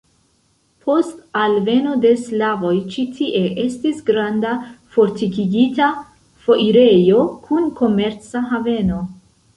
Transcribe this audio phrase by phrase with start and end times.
[0.85, 4.55] Post alveno de slavoj ĉi tie estis granda
[4.97, 5.91] fortikigita
[6.47, 9.05] foirejo kun komerca haveno.